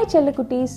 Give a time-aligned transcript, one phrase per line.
[0.00, 0.74] Hi செல்லக்குட்டீஸ்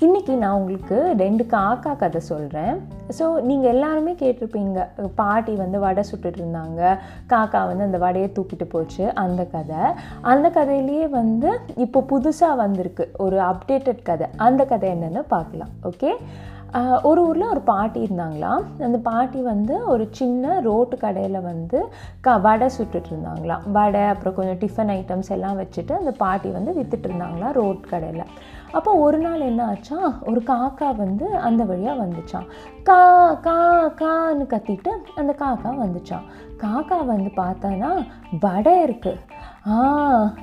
[0.00, 2.80] இன்றைக்கி நான் உங்களுக்கு ரெண்டு காக்கா கதை சொல்கிறேன்
[3.18, 9.14] ஸோ நீங்கள் எல்லாருமே கேட்டிருப்பீங்க பாட்டி வந்து வடை சுட்டுட்டு இருந்தாங்க காக்கா வந்து அந்த வடையை தூக்கிட்டு போச்சு
[9.14, 9.76] அந்த கதை.
[10.20, 14.26] அந்த கதையிலேயே வந்து இப்போ புதுசாக வந்திருக்கு ஒரு அப்டேட்டட் கதை.
[14.36, 16.16] அந்த கதை என்னென்னு பார்க்கலாம் ஓகே
[17.02, 21.88] ஒரு ஊரில் ஒரு பாட்டி இருந்தாங்களாம் அந்த பாட்டி வந்து ஒரு சின்ன ரோட்டு கடையில் வந்து
[22.20, 27.08] க வடை சுட்டுட்டு இருந்தாங்களாம் வடை அப்புறம் கொஞ்சம் டிஃபன் ஐட்டம்ஸ் எல்லாம் வச்சுட்டு அந்த பாட்டி வந்து வித்துட்டு
[27.08, 28.24] இருந்தாங்களாம் ரோட் கடையில்.
[28.72, 30.14] அப்போ ஒரு நாள் என்ன ஆச்சா?
[30.20, 32.46] ஒரு காக்கா வந்து அந்த வழியாக வந்துச்சான்
[32.82, 33.00] கா
[33.34, 33.58] கா
[34.02, 36.26] கான்னு கத்திட்டு அந்த காக்கா வந்துச்சான்
[36.58, 37.90] காக்கா வந்து பார்த்தானா
[38.40, 39.76] வடை இருக்குது ஆ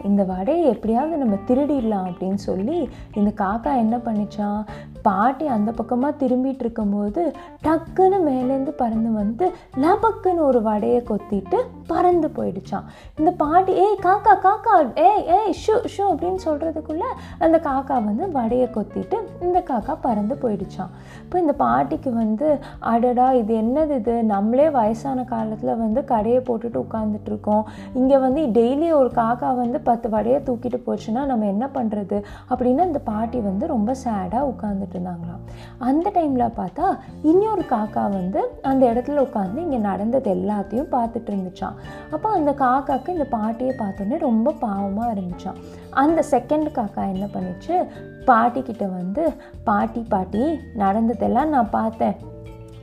[0.04, 4.60] இந்த வடையை எப்படியாவது நம்ம திருடிடலாம் அப்படின்னு சொல்லி இந்த காக்கா என்ன பண்ணிச்சான்
[5.08, 7.22] பாட்டி அந்த பக்கமாக திரும்பிட்டு இருக்கும்போது
[7.66, 9.46] டக்குன்னு மேலேருந்து பறந்து வந்து
[9.84, 12.88] லபக்குன்னு ஒரு வடையை கொத்திட்டு பறந்து போயிடுச்சான்
[13.20, 17.10] இந்த பாட்டி ஏய் காக்கா காக்கா ஏய் ஏய் ஷூ ஷூ அப்படின்னு சொல்கிறதுக்குள்ளே
[17.42, 22.48] அந்த காக்கா வந்து வடையை கொத்திட்டு இந்த காக்கா பறந்து போயிடுச்சான் இப்போ இந்த பாட்டிக்கு வந்து
[22.92, 24.14] அடடா இது என்னது இது?
[24.30, 27.64] நம்மளே வயசான காலத்தில் வந்து கடையை போட்டுட்டு உட்காந்துட்டு இருக்கோம்
[27.96, 33.02] இங்கே வந்து டெய்லி ஒரு காக்கா வந்து பத்து வடையை தூக்கிட்டு போச்சுன்னா நம்ம என்ன பண்ணுறது அப்படின்னு அந்த
[33.08, 35.44] பாட்டி வந்து ரொம்ப சேடாக உட்காந்துட்டு இருந்தாங்களாம்
[35.78, 36.88] அந்த டைமில் பார்த்தா
[37.24, 41.78] இன்னொரு காக்கா வந்து அந்த இடத்துல உட்காந்து இங்கே நடந்தது எல்லாத்தையும் பார்த்துட்டு இருந்துச்சான்
[42.12, 47.76] அப்போ அந்த காக்காக்கு இந்த பாட்டியை பார்த்தோன்னே ரொம்ப பாவமாக இருந்துச்சான் அந்த செகண்ட் காக்கா என்ன பண்ணுச்சு
[48.26, 49.24] பாட்டிக்கிட்ட வந்து
[49.64, 50.42] பாட்டி பாட்டி
[50.74, 52.18] நடந்ததெல்லாம் நான் பார்த்தேன்.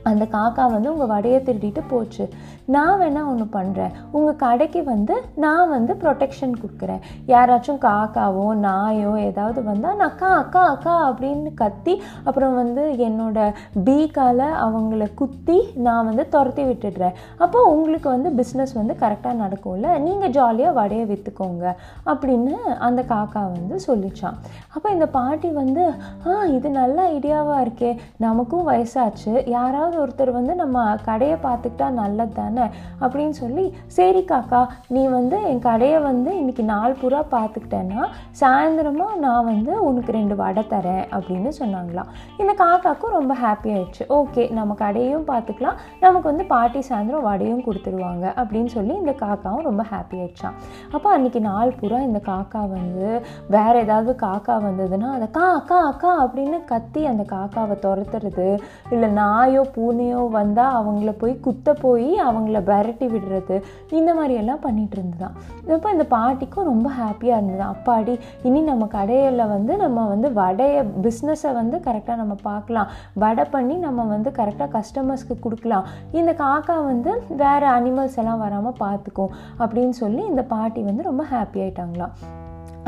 [0.03, 2.29] அந்த காக்கா வந்து உங்கள் வடையை திருடிட்டு போச்சு.
[2.73, 7.01] நான் வேணால் ஒன்று பண்ணுறேன் உங்கள் கடைக்கு வந்து நான் வந்து ப்ரொடெக்ஷன் கொடுக்குறேன்.
[7.33, 11.93] யாராச்சும் காக்காவோ நாயோ ஏதாவது வந்தால் நான் அக்கா அக்கா அக்கா அப்படின்னு கத்தி
[12.27, 13.39] அப்புறம் வந்து என்னோட
[13.87, 15.57] பீக்கால் அவங்கள குத்தி
[15.87, 17.15] நான் வந்து துரத்தி விட்டுடுறேன்.
[17.43, 19.91] அப்போ உங்களுக்கு வந்து பிஸ்னஸ் வந்து கரெக்டாக நடக்கும்ல?
[20.07, 21.65] நீங்கள் ஜாலியாக வடையை விற்றுக்கோங்க
[22.13, 22.55] அப்படின்னு
[22.87, 24.39] அந்த காக்கா வந்து சொல்லிச்சான்.
[24.75, 25.83] அப்போ இந்த பாட்டி வந்து
[26.27, 27.93] ஆ இது நல்ல ஐடியாவாக இருக்கே.
[28.25, 29.33] நமக்கும் வயசாச்சு.
[29.57, 32.54] யாராவது ஒருத்தர் வந்து நம்ம கடையை பார்த்துக்கிட்டா நல்லது தானே
[33.01, 38.03] அப்படின்னு சொல்லி சரி காக்கா நீ வந்து என் கடையை வந்து இன்னைக்கு நாள் பூரா பார்த்துக்கிட்டேன்னா
[38.39, 44.03] சாயந்தரமாக நான் வந்து உனக்கு ரெண்டு வடை தரேன் அப்படின்னு சொன்னாங்களாம் இந்த காக்காக்கும் ரொம்ப ஹாப்பி ஆயிடுச்சு.
[44.09, 49.85] ஓகே நம்ம கடையும் பார்த்துக்கலாம் நமக்கு வந்து பாட்டி சாயந்தரம் வடையும் கொடுத்துருவாங்க அப்படின்னு சொல்லி இந்த காக்காவும் ரொம்ப
[49.91, 50.55] ஹாப்பி ஆயிடுச்சான்
[50.91, 56.25] அப்போ அன்னைக்கு நாள் பூரா இந்த காக்கா வந்து வேற ஏதாவது காக்கா வந்ததுன்னா அதை கா அக்கா அக்கா
[56.25, 58.59] அப்படின்னு கத்தி அந்த காக்காவை துரத்துறது.
[58.89, 63.55] இல்லை நாயோ பூனையோ வந்தால் அவங்கள போய் குத்த போய் அவங்க அவங்கள விரட்டி விடுறது
[63.99, 65.35] இந்த மாதிரியெல்லாம் பண்ணிகிட்டு பண்ணிட்டு இருந்துதான்
[65.75, 68.13] அப்போ இந்த பாட்டிக்கும் ரொம்ப ஹாப்பியாக இருந்தது அப்பாடி
[68.47, 72.91] இனி நம்ம கடையில் வந்து நம்ம வந்து வடையை பிஸ்னஸை வந்து கரெக்டாக நம்ம பார்க்கலாம்.
[73.23, 75.87] வடை பண்ணி நம்ம வந்து கரெக்டாக கஸ்டமர்ஸ்க்கு கொடுக்கலாம்.
[76.19, 77.13] இந்த காக்கா வந்து
[77.43, 82.15] வேறு அனிமல்ஸ் எல்லாம் வராமல் பார்த்துக்கும் அப்படின்னு சொல்லி இந்த பாட்டி வந்து ரொம்ப ஹாப்பி ஆகிட்டாங்களாம்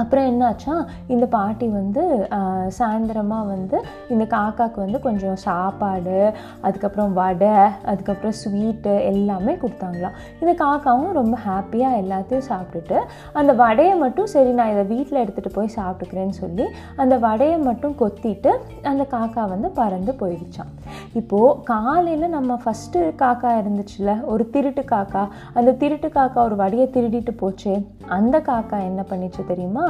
[0.01, 0.75] அப்புறம் என்னாச்சா
[1.07, 2.03] இந்த பாட்டி வந்து
[2.77, 3.77] சாயந்தரமாக வந்து
[4.13, 6.17] இந்த காக்காவுக்கு வந்து கொஞ்சம் சாப்பாடு
[6.61, 7.53] அதுக்கப்புறம் வடை
[7.91, 10.17] அதுக்கப்புறம் ஸ்வீட்டு எல்லாமே கொடுத்தாங்களாம்.
[10.41, 12.99] இந்த காக்காவும் ரொம்ப ஹாப்பியாக எல்லாத்தையும் சாப்பிட்டுட்டு
[13.33, 16.67] அந்த வடையை மட்டும் சரி நான் இதை வீட்டில் எடுத்துகிட்டு போய் சாப்பிட்டுக்கிறேன்னு சொல்லி
[17.03, 18.53] அந்த வடையை மட்டும் கொத்திட்டு
[18.91, 20.71] அந்த காக்கா வந்து பறந்து போயிடுச்சான்
[21.19, 25.23] இப்போது காலையில் நம்ம ஃபஸ்ட்டு காக்கா இருந்துச்சுல ஒரு திருட்டு காக்கா.
[25.53, 27.75] அந்த திருட்டு காக்கா ஒரு வடியை திருடிட்டு போச்சே.
[28.07, 29.87] அந்த காக்கா என்ன பண்ணிச்சு தெரியுமா?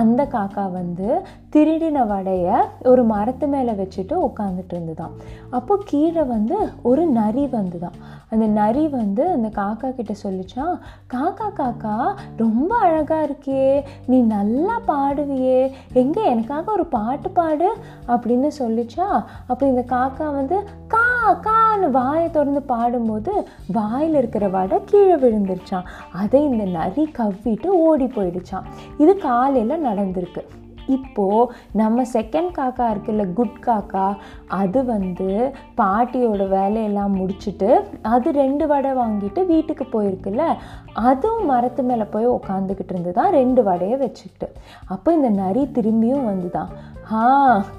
[0.00, 1.08] அந்த காக்கா வந்து
[1.54, 2.54] திருடின வடையை
[2.90, 5.12] ஒரு மரத்து மேலே வச்சுட்டு உட்காந்துட்டு இருந்துதான்.
[5.56, 6.56] அப்போ கீழே வந்து
[6.90, 7.98] ஒரு நரி வந்துதான்.
[8.32, 10.74] அந்த நரி வந்து அந்த காக்கா கிட்ட சொல்லிச்சான்
[11.14, 11.96] காக்கா காக்கா
[12.42, 13.68] ரொம்ப அழகாக இருக்கியே
[14.06, 15.60] நீ நல்லா பாடுவியே
[16.02, 17.68] எங்கே எனக்காக ஒரு பாட்டு பாடு
[18.14, 19.08] அப்படின்னு சொல்லிச்சா.
[19.46, 20.58] அப்போ இந்த காக்கா வந்து
[20.96, 21.04] கா
[21.46, 23.32] கான்னு வாயை திறந்து பாடும்போது
[23.78, 25.88] வாயில் இருக்கிற வடை கீழே விழுந்துருச்சான்
[26.22, 30.44] அதை இந்த நரி கவ்விட்டு ஓடி போயிடுச்சான் இது காலையில் நடந்திருக்கு.
[30.86, 38.90] இப்போது நம்ம செகண்ட் காக்கா இருக்குல்ல குட் காக்கா அது வந்து பாட்டியோட வேலையெல்லாம் முடிச்சுட்டு அது ரெண்டு வடை
[38.90, 40.56] வாங்கிட்டு வீட்டுக்கு போயிருக்குல்ல
[40.92, 44.48] அதுவும் மரத்து மேலே போய் உக்காந்துக்கிட்டு இருந்து தான் ரெண்டு வடையை வச்சுக்கிட்டு.
[44.86, 46.68] அப்போ இந்த நரி திரும்பியும் வந்துதான்.
[47.12, 47.24] ஆ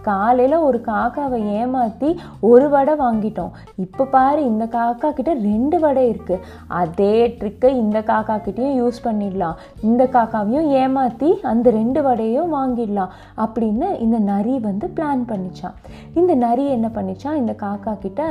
[0.07, 2.09] காலையில் ஒரு காக்காவை ஏமாற்றி
[2.49, 3.53] ஒரு வடை வாங்கிட்டோம்.
[3.85, 6.43] இப்போ பாரு இந்த காக்கா கிட்ட ரெண்டு வடை இருக்குது
[6.81, 9.55] அதே ட்ரிக்கை இந்த காக்கா கிட்டேயும் யூஸ் பண்ணிடலாம்.
[9.89, 13.13] இந்த காக்காவையும் ஏமாற்றி அந்த ரெண்டு வடையும் வாங்கிடலாம்
[13.45, 15.75] அப்படின்னு இந்த நரி வந்து பிளான் பண்ணிச்சான்.
[16.19, 17.39] இந்த நரி என்ன பண்ணிச்சான்?
[17.41, 18.21] இந்த காக்கா கிட்ட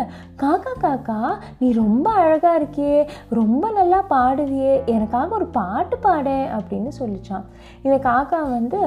[0.43, 1.19] காக்கா காக்கா
[1.59, 2.99] நீ ரொம்ப அழகாக இருக்கியே
[3.41, 7.45] ரொம்ப நல்லா பாடுவியே எனக்காக ஒரு பாட்டு பாடேன் அப்படின்னு சொல்லிச்சான்.
[7.83, 8.81] இந்த காக்கா வந்து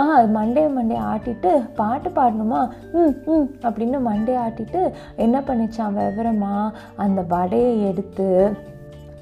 [0.00, 0.02] ஆ
[0.38, 2.68] மண்டே மண்டே ஆட்டிட்டு பாட்டு பாடணுமா?
[2.92, 6.72] ம் ம் அப்படின்னு மண்டே ஆட்டிட்டு என்ன பண்ணிச்சான் விவரமா?
[6.96, 8.28] அந்த வடையை எடுத்து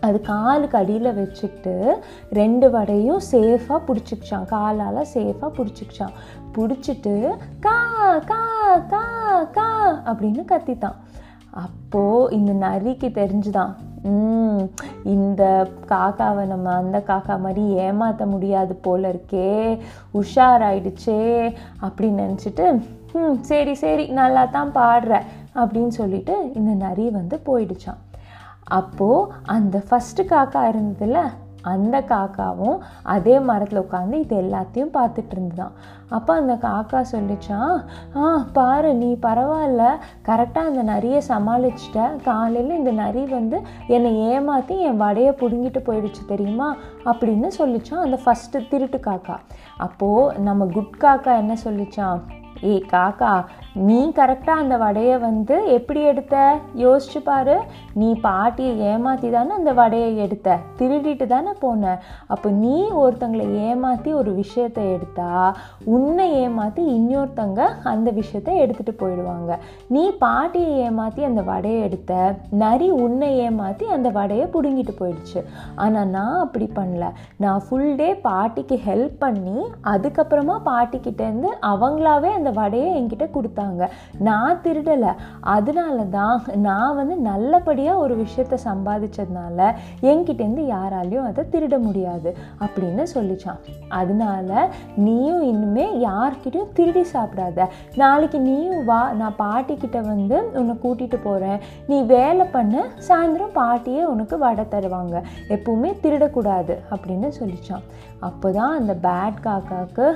[0.01, 1.99] அது காலுக்கு அடியில் வச்சுக்கிட்டு
[2.33, 4.45] ரெண்டு வடையும் சேஃபாக பிடிச்சிக்கிச்சான்.
[4.45, 6.15] காலால் சேஃபாக பிடிச்சிக்கிச்சான்.
[6.55, 9.05] பிடிச்சிட்டு கா கா கா
[9.45, 10.95] கா அப்படின்னு கத்தித்தான்
[11.51, 13.75] அப்போது இந்த நரிக்கு தெரிஞ்சுதான்.
[14.05, 14.67] ம்
[15.05, 19.79] இந்த காக்காவை நம்ம அந்த காக்கா மாதிரி ஏமாற்ற முடியாது போல இருக்கே
[20.15, 25.23] உஷாராயிடுச்சே அப்படின்னு நினச்சிட்டு ம் சரி சரி நல்லா தான் பாடுற
[25.55, 28.01] அப்படின்னு சொல்லிட்டு இந்த நரி வந்து போயிடுச்சான்
[28.65, 31.19] அப்போது அந்த ஃபஸ்ட்டு காக்கா இருந்ததுல
[31.75, 32.79] அந்த காக்காவும்
[33.15, 35.75] அதே மரத்தில் உட்காந்து இது எல்லாத்தையும் பார்த்துட்டு இருந்துதான்
[36.09, 37.75] அப்போ அந்த காக்கா சொல்லிச்சான்
[38.17, 39.83] ஆ பாரு நீ பரவாயில்ல.
[40.29, 41.99] கரெக்டாக அந்த நரியை சமாளிச்சிட்ட.
[42.23, 46.69] காலையில் இந்த நரி வந்து என்னை ஏமாற்றி என் வடையை பிடுங்கிட்டு போயிடுச்சு தெரியுமா?
[47.05, 49.37] அப்படின்னு சொல்லிச்சான் அந்த ஃபஸ்ட்டு திருட்டு காக்கா.
[49.77, 52.21] அப்போது நம்ம குட் காக்கா என்ன சொல்லிச்சான்
[52.63, 53.45] ஏய் காக்கா
[53.75, 56.37] நீ கரெக்டாக அந்த வடையை வந்து எப்படி எடுத்த?
[56.77, 57.57] யோசிச்சு பாரு.
[57.93, 60.57] நீ பாட்டியை ஏமாற்றி தானே அந்த வடையை எடுத்த?
[60.79, 62.01] திருடிட்டு தானே போன?
[62.27, 69.59] அப்போ நீ ஒருத்தங்களை ஏமாற்றி ஒரு விஷயத்தை எடுத்தா உன்னை ஏமாற்றி இன்னொருத்தங்க அந்த விஷயத்தை எடுத்துகிட்டு போயிடுவாங்க.
[69.89, 75.43] நீ பாட்டியை ஏமாற்றி அந்த வடையை எடுத்த நரி உன்னை ஏமாற்றி அந்த வடையை பிடுங்கிட்டு போயிடுச்சு.
[75.75, 77.13] ஆனால் நான் அப்படி பண்ணல.
[77.37, 83.83] நான் ஃபுல் டே பாட்டிக்கு ஹெல்ப் பண்ணி அதுக்கப்புறமா பாட்டிக்கிட்டேருந்து அவங்களாவே அந்த வடையை என்கிட்ட கொடுத்தாங்க.
[84.21, 85.13] நான் திருடலை.
[85.51, 89.61] அதனால தான் நான் வந்து நல்லபடியாக ஒரு விஷயத்த சம்பாதிச்சதுனால
[90.03, 92.31] என்கிட்டேருந்து யாராலையும் அதை திருட முடியாது
[92.61, 93.61] அப்படின்னு சொல்லிச்சான்.
[93.93, 94.51] அதனால
[94.99, 97.69] நீயும் இன்னுமே யார்கிட்டையும் திருடி சாப்பிடாத.
[97.97, 102.75] நாளைக்கு நீயும் வா நான் பாட்டிக்கிட்ட வந்து உன்னை கூட்டிகிட்டு போகிறேன் நீ வேலை பண்ண
[103.09, 105.17] சாயந்தரம் பாட்டியே உனக்கு வடை தருவாங்க.
[105.49, 107.85] எப்பவுமே திருடக்கூடாது அப்படின்னு சொல்லிச்சான்.
[108.21, 110.07] அப்போ தான் அந்த பேட் காக்காவுக்கு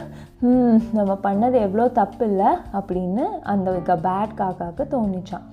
[0.41, 2.12] "ஹம், நம்ம பண்ணது எவ்வளோ தப்பு.
[2.21, 3.71] இல்லை அப்படின்னு அந்த
[4.07, 5.47] பேட் காக்காவுக்கு தோணிச்சான்.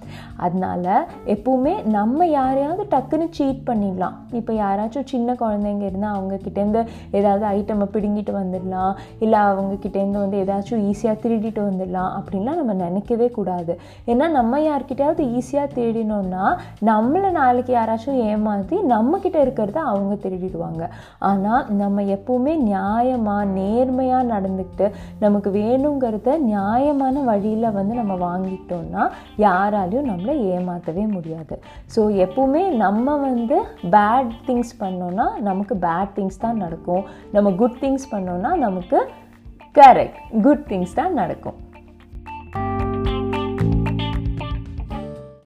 [0.46, 0.86] அதனால
[1.34, 4.16] எப்பவுமே நம்ம யாரையாவது டக்குன்னு சீட் பண்ணிடலாம்.
[4.40, 6.82] இப்போ யாராச்சும் சின்ன குழந்தைங்க இருந்தால் அவங்கக்கிட்டேருந்து
[7.20, 8.94] ஏதாவது ஐட்டமை பிடுங்கிட்டு வந்துடலாம்.
[9.26, 13.76] இல்லை அவங்கக்கிட்டேருந்து வந்து ஏதாச்சும் ஈஸியாக திருடிட்டு வந்துடலாம் அப்படின்லாம் நம்ம நினைக்கவே கூடாது.
[14.12, 16.46] ஏன்னா நம்ம யார்கிட்டயாவது ஈஸியாக திருடினோம்னா
[16.92, 20.84] நம்மளை நாளைக்கு யாராச்சும் ஏமாற்றி நம்மக்கிட்ட இருக்கிறத அவங்க திருடிடுவாங்க.
[21.30, 24.88] ஆனால் நம்ம எப்பவுமே நியாயமாக நேர்மையாக நடந்துக்கிட்டு
[25.24, 29.04] நமக்கு வேணுங்கிறத நியாயமான வழியில் வந்து நம்ம வாங்கிட்டோம்னா
[29.46, 31.56] யாராலையும் நம்மளை ஏமாற்றவே முடியாது.
[31.96, 33.58] ஸோ எப்போவுமே நம்ம வந்து
[33.96, 37.04] பேட் திங்ஸ் பண்ணோன்னா நமக்கு பேட் திங்ஸ் தான் நடக்கும்.
[37.38, 39.00] நம்ம குட் திங்ஸ் பண்ணோன்னா நமக்கு
[39.80, 41.58] கரெக்ட் குட் திங்ஸ் தான் நடக்கும்.